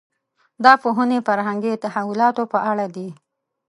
[0.63, 3.09] دا پوهنې فرهنګي تحولاتو په اړه دي.